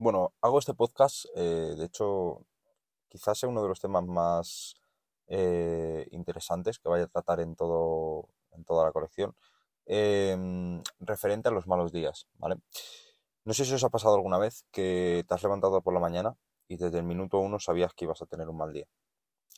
[0.00, 2.46] Bueno, hago este podcast, eh, de hecho,
[3.08, 4.76] quizás sea uno de los temas más
[5.26, 9.34] eh, interesantes que vaya a tratar en todo, en toda la colección,
[9.86, 12.56] em, referente a los malos días, ¿vale?
[13.44, 16.36] No sé si os ha pasado alguna vez que te has levantado por la mañana
[16.68, 18.86] y desde el minuto uno sabías que ibas a tener un mal día.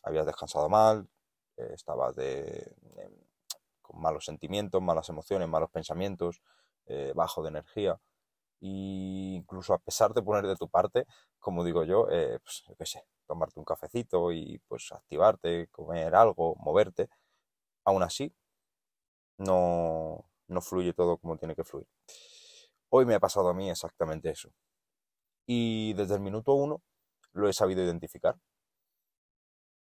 [0.05, 1.09] Habías descansado mal,
[1.59, 3.13] eh, estabas de, em,
[3.83, 6.43] con malos sentimientos, malas emociones, malos pensamientos,
[7.15, 8.01] bajo de energía
[8.61, 11.07] y incluso a pesar de poner de tu parte,
[11.39, 16.57] como digo yo, eh, pues, qué sé, tomarte un cafecito y pues activarte, comer algo,
[16.57, 17.09] moverte,
[17.85, 18.33] aún así
[19.39, 21.87] no, no fluye todo como tiene que fluir.
[22.91, 24.51] Hoy me ha pasado a mí exactamente eso.
[25.47, 26.83] Y desde el minuto uno
[27.33, 28.37] lo he sabido identificar.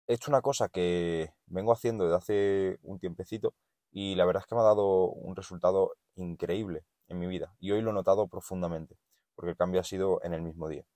[0.06, 3.54] He hecho una cosa que vengo haciendo desde hace un tiempecito
[3.92, 7.54] y la verdad es que me ha dado un resultado increíble en mi vida.
[7.58, 8.96] Y hoy lo he notado profundamente,
[9.34, 10.86] porque el cambio ha sido en el mismo día.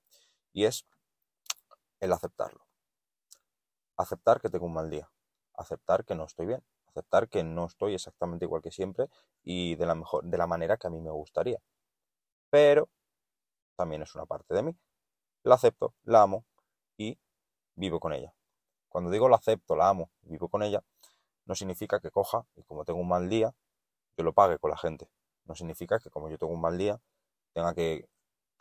[0.52, 0.86] Y es
[2.00, 2.66] el aceptarlo.
[3.96, 5.10] Aceptar que tengo un mal día.
[5.54, 6.64] Aceptar que no estoy bien.
[6.86, 9.08] Aceptar que no estoy exactamente igual que siempre
[9.42, 11.58] y de la, mejor, de la manera que a mí me gustaría.
[12.50, 12.88] Pero
[13.76, 14.76] también es una parte de mí.
[15.42, 16.44] La acepto, la amo
[16.96, 17.18] y
[17.74, 18.32] vivo con ella.
[18.88, 20.84] Cuando digo la acepto, la amo y vivo con ella,
[21.46, 23.54] no significa que coja y como tengo un mal día,
[24.16, 25.08] yo lo pague con la gente.
[25.44, 27.00] No significa que como yo tengo un mal día,
[27.52, 28.08] tenga que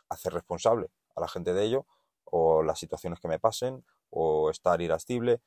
[0.08, 1.86] hacer responsable a la gente de ello,
[2.24, 5.40] o las situaciones que me pasen, o estar irascible.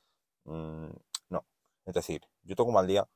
[0.46, 0.90] Mm,
[1.30, 1.46] no.
[1.86, 3.08] Es decir, yo tengo un mal día,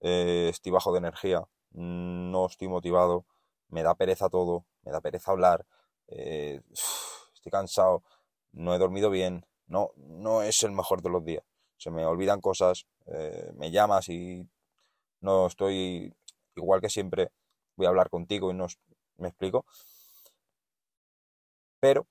[0.00, 3.26] eh, estoy bajo de energía, no estoy motivado,
[3.68, 5.66] me da pereza todo, me da pereza hablar,
[6.08, 6.60] eh,
[7.34, 8.02] estoy cansado,
[8.52, 11.44] no he dormido bien, no, no es el mejor de los días.
[11.76, 14.48] Se me olvidan cosas, eh, me llamas y
[15.20, 16.14] no estoy
[16.56, 17.30] igual que siempre
[17.76, 18.66] voy a hablar contigo y no
[19.16, 19.64] me explico.
[21.80, 22.06] Pero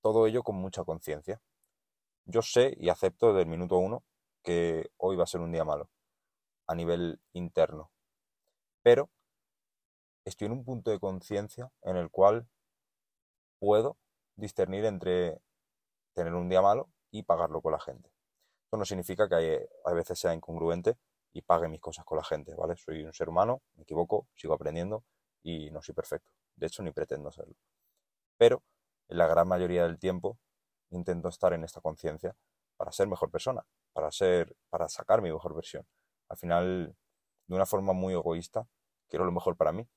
[0.00, 1.40] todo ello con mucha conciencia.
[2.24, 4.04] Yo sé y acepto desde el minuto uno
[4.42, 5.88] que hoy va a ser un día malo
[6.66, 7.90] a nivel interno.
[8.82, 9.10] Pero
[10.24, 12.48] estoy en un punto de conciencia en el cual
[13.58, 13.96] puedo
[14.36, 15.40] discernir entre
[16.14, 18.10] tener un día malo y pagarlo con la gente.
[18.66, 20.96] Eso no significa que a veces sea incongruente
[21.32, 22.76] y pague mis cosas con la gente, ¿vale?
[22.76, 25.04] Soy un ser humano, me equivoco, sigo aprendiendo
[25.42, 26.30] y no soy perfecto.
[26.56, 27.54] De hecho, ni pretendo serlo.
[28.36, 28.62] Pero
[29.08, 30.38] en la gran mayoría del tiempo
[30.90, 32.36] intento estar en esta conciencia
[32.76, 35.86] para ser mejor persona, para ser, para sacar mi mejor versión.
[36.28, 36.96] Al final,
[37.46, 38.66] de una forma muy egoísta,
[39.08, 39.88] quiero lo mejor para mí.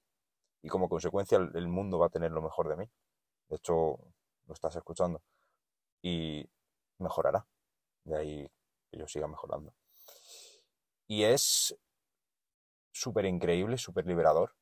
[0.61, 2.89] Y como consecuencia, el mundo va a tener lo mejor de mí.
[3.49, 3.99] De hecho,
[4.47, 5.21] lo estás escuchando.
[6.01, 6.49] Y
[6.99, 7.47] mejorará.
[8.03, 8.51] De ahí
[8.89, 9.73] que yo siga mejorando.
[11.07, 11.75] Y es
[12.91, 14.55] súper increíble, súper liberador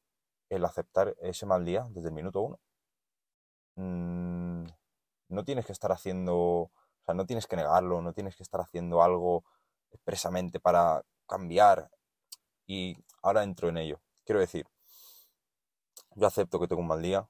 [0.49, 2.59] el aceptar ese mal día desde el minuto uno.
[3.75, 4.65] Mm,
[5.29, 6.71] no tienes que estar haciendo, o
[7.05, 9.43] sea, no tienes que negarlo, no tienes que estar haciendo algo
[9.91, 11.89] expresamente para cambiar.
[12.65, 14.01] Y ahora entro en ello.
[14.25, 14.67] Quiero decir,
[16.15, 17.27] yo acepto que tengo un mal día,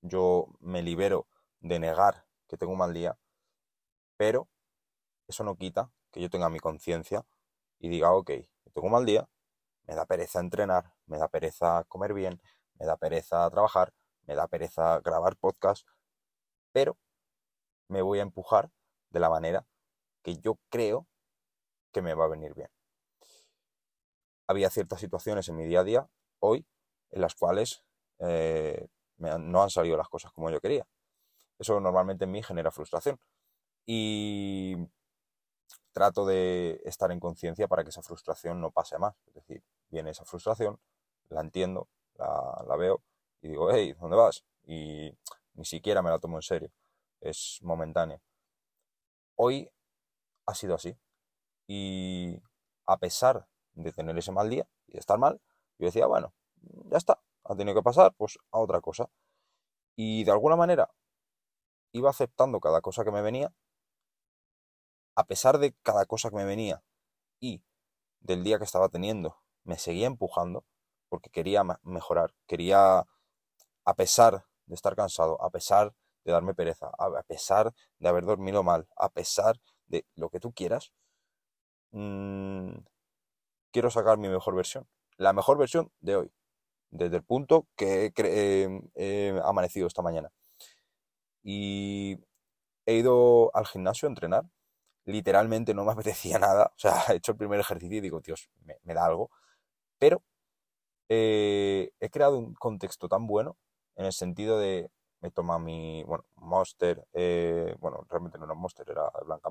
[0.00, 1.26] yo me libero
[1.60, 3.18] de negar que tengo un mal día,
[4.16, 4.48] pero
[5.26, 7.24] eso no quita que yo tenga mi conciencia
[7.84, 8.30] y diga, ok,
[8.72, 9.28] tengo un mal día,
[9.86, 12.40] me da pereza entrenar, me da pereza comer bien,
[12.78, 15.86] me da pereza trabajar, me da pereza grabar podcast,
[16.72, 16.96] pero
[17.88, 18.70] me voy a empujar
[19.10, 19.66] de la manera
[20.22, 21.06] que yo creo
[21.92, 22.70] que me va a venir bien.
[24.46, 26.08] Había ciertas situaciones en mi día a día,
[26.38, 26.66] hoy,
[27.10, 27.84] en las cuales
[28.20, 30.88] eh, no han salido las cosas como yo quería.
[31.58, 33.20] Eso normalmente en mí genera frustración.
[33.84, 34.74] Y
[35.92, 39.14] trato de estar en conciencia para que esa frustración no pase más.
[39.26, 40.78] Es decir, viene esa frustración,
[41.28, 43.02] la entiendo, la, veo
[43.40, 44.44] y digo, hey, ¿dónde vas?
[44.66, 45.16] Y
[45.54, 46.70] ni siquiera me la tomo en serio.
[47.20, 48.20] Es momentánea.
[49.36, 49.70] Hoy
[50.46, 50.96] ha sido así.
[51.66, 52.40] Y
[52.86, 55.40] a pesar de tener ese mal día y de estar mal,
[55.78, 56.32] yo decía, bueno,
[56.90, 59.08] ya está, ha tenido que pasar, pues a otra cosa.
[59.96, 60.90] Y de alguna manera
[61.92, 63.52] iba aceptando cada cosa que me venía
[65.14, 66.82] a pesar de cada cosa que me venía
[67.40, 67.62] y
[68.20, 70.64] del día que estaba teniendo, me seguía empujando
[71.08, 73.04] porque quería mejorar, quería,
[73.84, 75.94] a pesar de estar cansado, a pesar
[76.24, 80.52] de darme pereza, a pesar de haber dormido mal, a pesar de lo que tú
[80.52, 80.92] quieras,
[81.92, 82.72] mm,
[83.70, 86.32] quiero sacar mi mejor versión, la mejor versión de hoy,
[86.90, 88.12] desde el punto que
[88.94, 90.32] he amanecido esta mañana.
[91.42, 92.18] Y
[92.86, 94.44] he ido al gimnasio a entrenar
[95.04, 96.72] literalmente no me apetecía nada.
[96.74, 99.30] O sea, he hecho el primer ejercicio y digo, Dios, me, da algo.
[99.98, 100.22] Pero
[101.08, 103.56] eh, he creado un contexto tan bueno
[103.96, 104.90] en el sentido de
[105.20, 109.48] me toma mi, bueno, Monster, eh, bueno, realmente no era Monster, era blanca,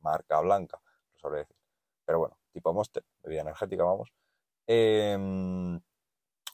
[0.00, 0.80] marca blanca,
[1.12, 1.56] no sabré decir.
[2.04, 4.12] Pero bueno, tipo Monster, bebida energética, vamos.
[4.68, 5.80] Em,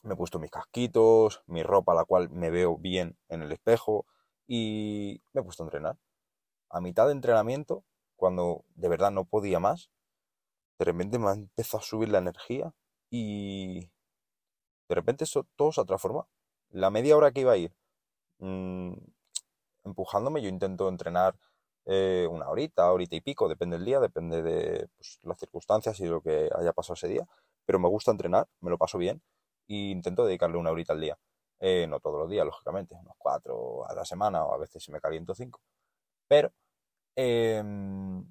[0.03, 4.07] me he puesto mis casquitos, mi ropa, la cual me veo bien en el espejo,
[4.47, 5.97] y me he puesto a entrenar.
[6.71, 7.85] A mitad de entrenamiento,
[8.17, 9.91] cuando de verdad no podía más,
[10.79, 12.73] de repente me ha empezado a subir la energía
[13.11, 13.91] y
[14.89, 16.29] de repente eso, todo se ha transformado.
[16.71, 17.73] La media hora que iba a ir
[18.39, 18.95] mm,
[19.85, 21.37] empujándome, yo intento entrenar
[21.87, 26.07] eh, una horita, horita y pico, depende del día, depende de pues, las circunstancias y
[26.07, 27.27] lo que haya pasado ese día,
[27.65, 29.23] pero me gusta entrenar, me lo paso bien
[29.69, 31.19] e intento dedicarle una horita al día.
[31.61, 34.91] Eh, no todos los días, lógicamente, unos cuatro a la semana o a veces si
[34.93, 35.61] me caliento cinco.
[36.29, 36.53] Pero
[37.17, 38.25] em,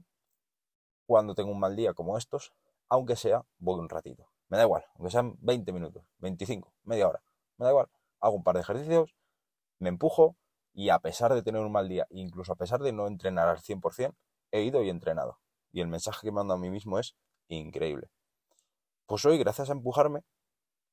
[1.05, 2.53] cuando tengo un mal día como estos,
[2.87, 4.29] aunque sea, voy un ratito.
[4.49, 7.21] Me da igual, aunque sean 20 minutos, 25, media hora,
[7.57, 7.89] me da igual.
[8.19, 9.15] Hago un par de ejercicios,
[9.79, 10.35] me empujo
[10.73, 13.59] y a pesar de tener un mal día, incluso a pesar de no entrenar al
[13.59, 14.15] 100%,
[14.51, 15.39] he ido y entrenado.
[15.71, 17.15] Y el mensaje que mando a mí mismo es
[17.47, 18.09] increíble.
[19.05, 20.21] Pues hoy, gracias a empujarme,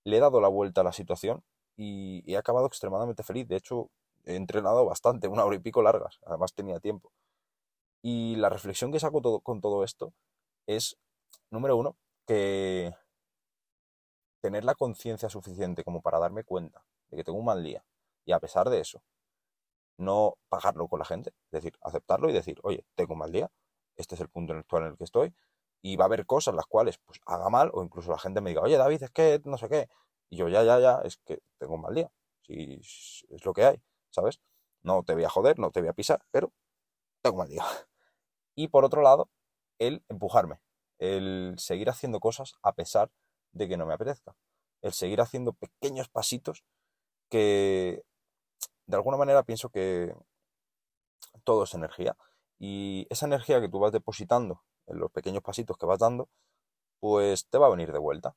[0.05, 1.45] le he dado la vuelta a la situación
[1.77, 3.47] y he acabado extremadamente feliz.
[3.49, 3.91] De hecho,
[4.25, 6.19] he entrenado bastante, una hora y pico largas.
[6.27, 7.13] Además tenía tiempo.
[8.09, 10.15] Y la reflexión que saco con todo esto
[10.69, 10.97] es,
[11.51, 12.95] número uno, que
[14.41, 17.85] tener la conciencia suficiente como para darme cuenta de que tengo un mal día
[18.25, 19.03] y a pesar de eso,
[19.99, 23.51] no pagarlo con la gente, es decir, aceptarlo y decir, oye, tengo un mal día,
[23.97, 25.35] este es el punto en actual en el que estoy
[25.83, 28.51] y va a haber cosas las cuales pues haga mal o incluso la gente me
[28.51, 29.89] diga, oye, David, es que no sé qué,
[30.31, 32.13] y yo ya, ya, ya, es que tengo un mal día,
[32.43, 32.81] si
[33.31, 34.39] es lo que hay, ¿sabes?
[34.83, 36.53] No te voy a joder, no te voy a pisar, pero
[37.21, 37.65] tengo un mal día.
[38.57, 39.29] Y por otro lado,
[39.79, 40.61] el empujarme,
[40.99, 43.11] el seguir haciendo cosas a pesar
[43.53, 44.35] de que no me apetezca,
[44.83, 46.65] el seguir haciendo pequeños pasitos
[47.29, 48.03] que
[48.87, 50.15] de alguna manera pienso que
[51.45, 52.17] todo es energía
[52.59, 56.29] y esa energía que tú vas depositando en los pequeños pasitos que vas dando,
[57.01, 58.37] pues te va a venir de vuelta.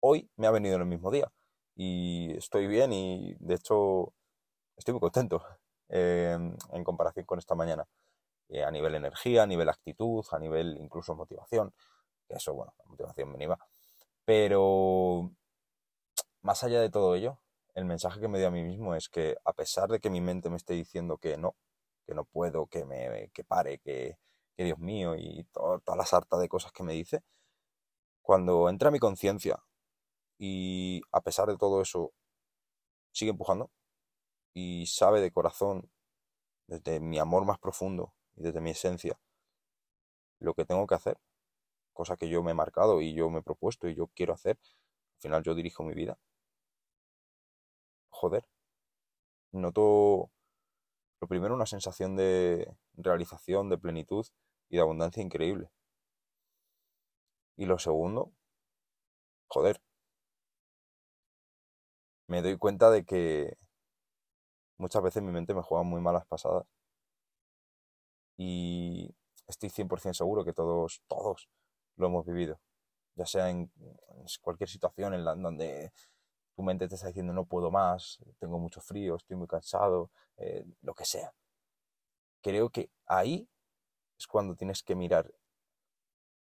[0.00, 1.30] Hoy me ha venido en el mismo día
[1.76, 4.12] y estoy bien y de hecho
[4.76, 5.42] estoy muy contento
[5.88, 6.36] eh,
[6.72, 7.86] en comparación con esta mañana.
[8.48, 11.72] Eh, a nivel energía, a nivel actitud, a nivel incluso motivación.
[12.28, 13.58] Que eso, bueno, la motivación mínima.
[14.24, 15.30] Pero
[16.42, 17.40] más allá de todo ello,
[17.74, 20.20] el mensaje que me dio a mí mismo es que a pesar de que mi
[20.20, 21.56] mente me esté diciendo que no,
[22.06, 24.18] que no puedo, que me que pare, que,
[24.56, 27.22] que Dios mío y toda la sarta de cosas que me dice,
[28.22, 29.62] cuando entra mi conciencia
[30.38, 32.12] y a pesar de todo eso
[33.12, 33.70] sigue empujando
[34.54, 35.90] y sabe de corazón,
[36.66, 39.18] desde mi amor más profundo y desde mi esencia,
[40.38, 41.18] lo que tengo que hacer,
[41.92, 44.58] cosa que yo me he marcado y yo me he propuesto y yo quiero hacer,
[45.16, 46.18] al final yo dirijo mi vida.
[48.10, 48.44] Joder,
[49.52, 50.30] noto
[51.20, 54.26] lo primero una sensación de realización, de plenitud
[54.68, 55.70] y de abundancia increíble.
[57.56, 58.32] Y lo segundo,
[59.48, 59.80] joder,
[62.28, 63.56] me doy cuenta de que
[64.78, 66.64] muchas veces mi mente me juega muy malas pasadas.
[68.36, 69.14] Y
[69.46, 71.48] estoy 100% seguro que todos, todos
[71.96, 72.60] lo hemos vivido.
[73.16, 73.70] Ya sea en
[74.40, 75.92] cualquier situación en la donde
[76.54, 80.64] tu mente te está diciendo no puedo más, tengo mucho frío, estoy muy cansado, eh,
[80.82, 81.32] lo que sea.
[82.42, 83.48] Creo que ahí
[84.18, 85.32] es cuando tienes que mirar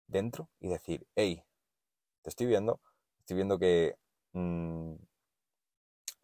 [0.07, 1.43] dentro y decir, hey,
[2.23, 2.81] te estoy viendo,
[3.21, 3.97] estoy viendo que
[4.33, 4.95] mm,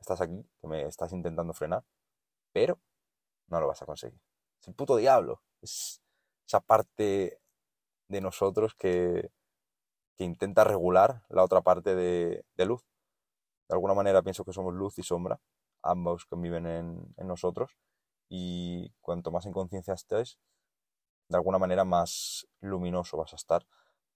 [0.00, 1.84] estás aquí, que me estás intentando frenar,
[2.52, 2.80] pero
[3.48, 4.20] no lo vas a conseguir.
[4.60, 5.42] Es el puto diablo.
[5.62, 6.00] Es
[6.46, 7.40] esa parte
[8.08, 9.30] de nosotros que,
[10.16, 12.84] que intenta regular la otra parte de, luz.
[13.68, 15.40] De alguna manera pienso que somos luz y sombra,
[15.82, 17.76] ambos conviven en, en nosotros,
[18.28, 20.38] y cuanto más en conciencia estés,
[21.28, 23.66] de alguna manera más luminoso vas a estar.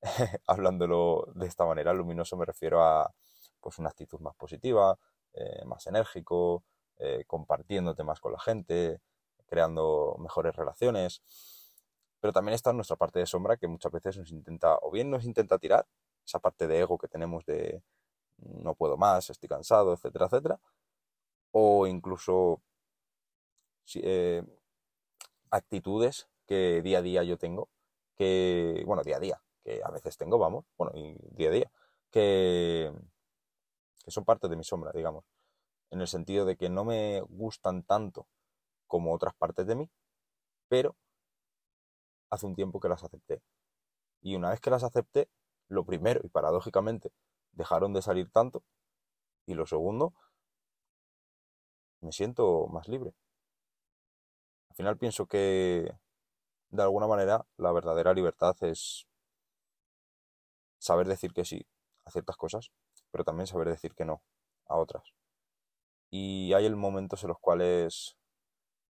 [0.47, 3.15] Hablándolo de esta manera, luminoso me refiero a
[3.61, 4.99] pues una actitud más positiva,
[5.33, 6.65] eh, más enérgico,
[6.99, 9.01] eh, compartiéndote más con la gente,
[9.47, 11.23] creando mejores relaciones.
[12.21, 15.25] Pero también está nuestra parte de sombra que muchas veces nos intenta, o bien nos
[15.25, 15.87] intenta tirar,
[16.25, 17.83] esa parte de ego que tenemos de
[18.39, 20.61] no puedo más, estoy cansado, etcétera, etcétera.
[21.53, 22.63] O incluso
[23.95, 24.43] eh,
[25.51, 27.69] actitudes que día a día yo tengo,
[28.17, 31.73] que, bueno, día a día, que a veces tengo, vamos, bueno, y día a día,
[32.11, 32.93] que,
[34.05, 35.25] que son parte de mi sombra, digamos,
[35.91, 38.27] en el sentido de que no me gustan tanto
[38.95, 39.91] como otras partes de mí,
[40.69, 40.95] pero
[42.31, 43.43] hace un tiempo que las acepté.
[44.23, 45.29] Y una vez que las acepté,
[45.67, 47.11] lo primero, y paradójicamente,
[47.51, 48.63] dejaron de salir tanto,
[49.47, 50.15] y lo segundo,
[52.03, 53.13] me siento más libre.
[54.71, 55.93] Al final pienso que
[56.71, 59.09] de alguna manera la verdadera libertad es
[60.79, 61.67] saber decir que sí
[62.05, 62.71] a ciertas cosas,
[63.11, 64.23] pero también saber decir que no
[64.67, 65.03] a otras.
[66.11, 68.17] Y hay momentos en los cuales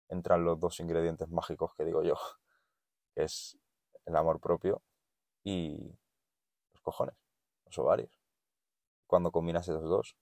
[0.09, 2.15] entran los dos ingredientes mágicos que digo yo,
[3.15, 3.59] que es
[4.05, 4.83] el amor propio
[5.45, 5.97] y
[6.73, 7.17] los cojones,
[7.65, 8.11] los ovarios.
[9.07, 10.17] Cuando combinas esos dos,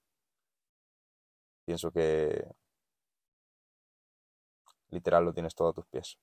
[1.65, 2.47] pienso que
[4.89, 6.17] literal lo tienes todo a tus pies.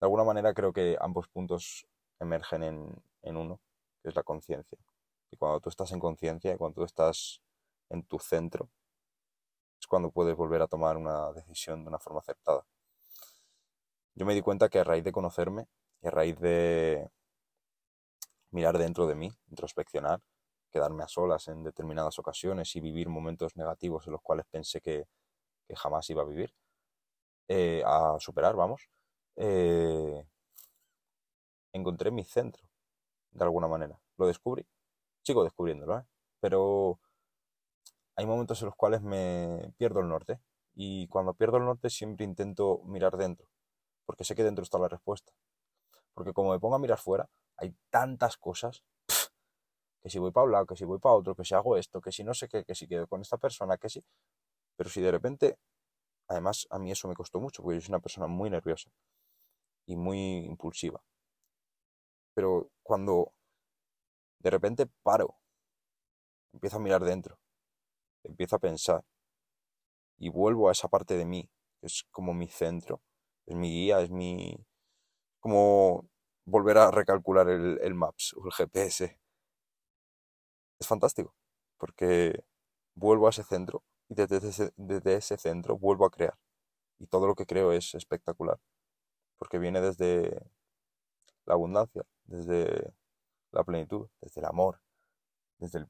[0.00, 1.86] De alguna manera creo que ambos puntos
[2.20, 3.60] emergen en, en uno,
[4.02, 4.78] que es la conciencia.
[5.30, 7.40] Y cuando tú estás en conciencia, cuando tú estás
[7.88, 8.70] en tu centro,
[9.80, 12.64] es cuando puedes volver a tomar una decisión de una forma aceptada.
[14.14, 15.68] Yo me di cuenta que a raíz de conocerme
[16.06, 17.10] a raíz de
[18.50, 20.20] mirar dentro de mí, introspeccionar,
[20.70, 25.06] quedarme a solas en determinadas ocasiones y vivir momentos negativos en los cuales pensé que,
[25.74, 26.54] jamás iba a vivir,
[27.48, 28.88] eh, a superar, vamos,
[29.36, 30.24] eh,
[31.72, 32.68] encontré mi centro,
[33.32, 33.98] de alguna manera.
[34.16, 34.66] Lo descubrí.
[35.22, 36.04] Sigo descubriéndolo, ¿eh?
[36.40, 37.00] Pero
[38.16, 40.40] hay momentos en los cuales me pierdo el norte.
[40.74, 43.46] Y cuando pierdo el norte siempre intento mirar dentro.
[44.06, 45.32] Porque sé que dentro está la respuesta.
[46.14, 48.82] Porque como me pongo a mirar fuera, hay tantas cosas.
[50.02, 52.00] que si voy para un lado, que si voy para otro, que si hago esto,
[52.00, 54.04] que si no sé qué, que si quedo con esta persona, que si...
[54.76, 55.58] Pero si de repente...
[56.28, 58.90] Además, a mí eso me costó mucho, porque yo soy una persona muy nerviosa
[59.86, 61.00] y muy impulsiva.
[62.34, 63.32] Pero cuando
[64.40, 65.36] de repente paro,
[66.52, 67.38] empiezo a mirar dentro,
[68.26, 69.04] empiezo a pensar
[70.18, 73.02] y vuelvo a esa parte de mí, que es como mi centro,
[73.46, 74.56] es mi guía, es mi...
[75.40, 76.08] como
[76.44, 79.18] volver a recalcular el, Maps o el GPS.
[80.78, 81.34] Es fantástico,
[81.78, 82.44] porque
[82.94, 86.38] vuelvo a ese centro y desde desde ese centro vuelvo a crear.
[86.98, 88.58] Y todo lo que creo es espectacular,
[89.38, 90.40] porque viene desde
[91.44, 92.94] la abundancia, desde
[93.52, 94.80] la plenitud, desde el amor,
[95.58, 95.88] desde el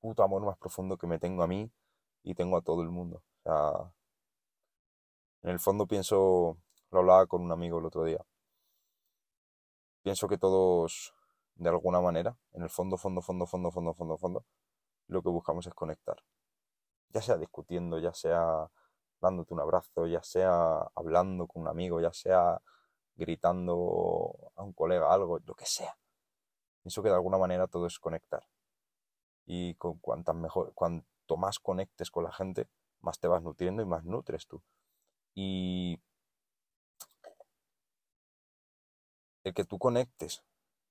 [0.00, 1.70] puto amor más profundo que me tengo a mí
[2.22, 3.22] y tengo a todo el mundo.
[3.38, 3.92] O sea,
[5.42, 6.58] en el fondo pienso,
[6.90, 8.24] lo hablaba con un amigo el otro día,
[10.02, 11.14] pienso que todos,
[11.54, 14.44] de alguna manera, en el fondo, fondo, fondo, fondo, fondo, fondo, fondo,
[15.06, 16.16] lo que buscamos es conectar.
[17.10, 18.70] Ya sea discutiendo, ya sea
[19.20, 22.60] dándote un abrazo, ya sea hablando con un amigo, ya sea
[23.16, 25.96] gritando a un colega algo, lo que sea.
[26.82, 28.46] Pienso que de alguna manera todo es conectar.
[29.46, 30.72] Y con cuantas mejor,
[31.28, 32.68] cuanto más conectes con la gente,
[33.00, 34.62] más te vas nutriendo y más nutres tú.
[35.34, 36.00] Y
[39.44, 40.42] el que tú conectes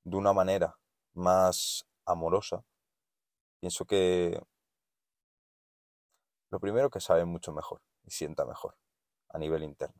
[0.03, 0.77] de una manera
[1.13, 2.63] más amorosa,
[3.59, 4.39] pienso que
[6.51, 8.75] lo primero que sabe mucho mejor y sienta mejor
[9.29, 9.99] a nivel interno.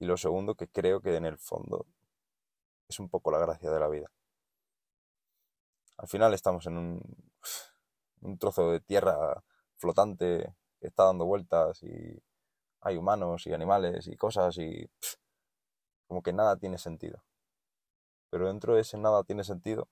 [0.00, 1.86] Y lo segundo que creo que en el fondo
[2.88, 4.10] es un poco la gracia de la vida.
[5.98, 7.00] Al final estamos en un,
[8.24, 9.42] un trozo de tierra
[9.76, 12.22] flotante que está dando vueltas y
[12.80, 14.90] hay humanos y animales y cosas y
[16.08, 17.22] como que nada tiene sentido.
[18.30, 19.88] Pero dentro de ese nada tiene sentido,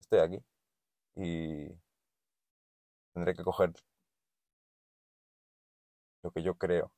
[0.00, 0.44] estoy aquí
[1.16, 1.68] y
[3.14, 3.72] tendré que coger
[6.22, 6.92] lo que yo creo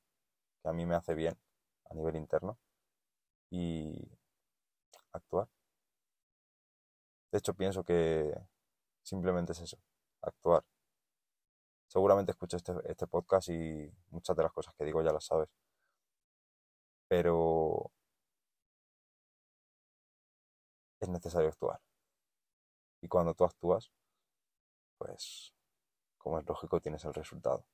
[0.63, 1.37] que a mí me hace bien
[1.91, 2.59] a nivel interno
[3.51, 4.09] y
[5.13, 5.49] actuar.
[7.33, 8.33] De hecho, pienso que
[9.05, 9.79] simplemente es eso,
[10.23, 10.65] actuar.
[11.89, 15.49] Seguramente escucho este, este, podcast y muchas de las cosas que digo ya las sabes.
[17.09, 17.91] Pero
[21.01, 21.81] es necesario actuar.
[23.03, 23.93] Y cuando tú actúas,
[24.99, 25.55] pues,
[26.19, 27.65] como es lógico, tienes el resultado.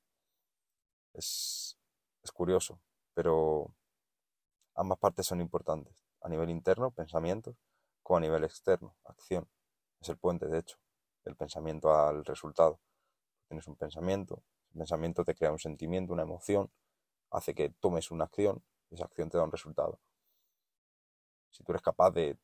[1.15, 1.79] Es,
[2.23, 2.81] es curioso,
[3.15, 3.75] pero
[4.81, 7.55] Ambas partes son importantes, a nivel interno, pensamientos,
[8.03, 9.47] como a nivel externo, acción.
[10.01, 10.79] Es el puente, de hecho,
[11.25, 12.81] del pensamiento al resultado.
[13.49, 16.71] Tienes un pensamiento, el pensamiento te crea un sentimiento, una emoción,
[17.31, 20.01] hace que tomes una acción esa acción te da un resultado.
[21.51, 22.37] Si tú eres capaz de,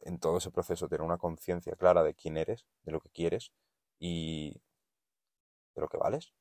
[0.00, 3.52] en todo ese proceso, tener una conciencia clara de quién eres, de lo que quieres
[3.98, 4.60] y
[5.74, 6.34] de lo que vales,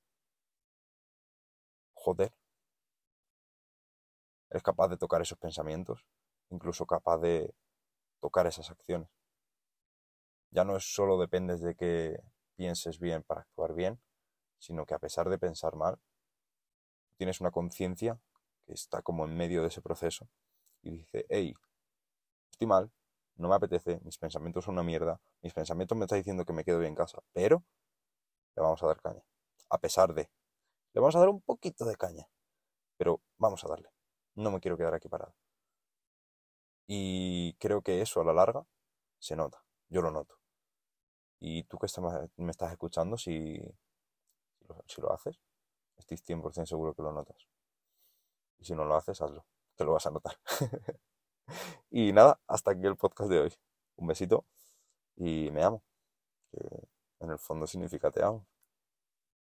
[1.93, 2.33] joder,
[4.49, 6.05] Eres capaz de tocar esos pensamientos,
[6.49, 7.53] incluso capaz de
[8.21, 9.09] tocar esas acciones.
[10.55, 12.17] Ya no es solo dependes de que
[12.55, 13.99] pienses bien para actuar bien,
[14.57, 15.99] sino que a pesar de pensar mal,
[17.17, 18.21] tienes una conciencia
[18.65, 20.29] que está como en medio de ese proceso
[20.81, 21.53] y dice, hey,
[22.51, 22.89] estoy mal,
[23.35, 26.63] no me apetece, mis pensamientos son una mierda, mis pensamientos me están diciendo que me
[26.63, 27.65] quedo bien en casa, pero
[28.55, 29.25] le vamos a dar caña,
[29.69, 30.29] a pesar de.
[30.93, 32.29] Le vamos a dar un poquito de caña.
[32.95, 33.89] Pero vamos a darle.
[34.35, 35.35] No me quiero quedar aquí parado.
[36.87, 38.65] Y creo que eso a la larga
[39.19, 39.61] se nota.
[39.89, 40.44] Yo lo noto.
[41.39, 41.87] Y tú que
[42.37, 43.61] me estás escuchando, si,
[44.87, 45.39] si lo haces,
[45.97, 47.47] estoy 100% seguro que lo notas.
[48.57, 50.37] Y si no lo haces, hazlo, que lo vas a notar.
[51.91, 53.53] y nada, hasta aquí el podcast de hoy.
[53.97, 54.45] Un besito
[55.15, 55.83] y me amo.
[56.51, 56.59] Que
[57.19, 58.45] en el fondo significa te amo.